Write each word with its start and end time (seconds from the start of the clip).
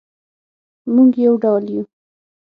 مونږ 0.93 1.11
یو 1.25 1.33
ډول 1.43 1.65
یو 1.73 1.83